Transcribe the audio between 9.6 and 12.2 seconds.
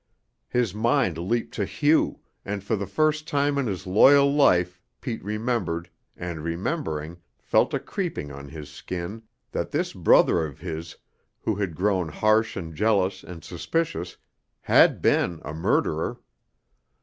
this brother of his, who had grown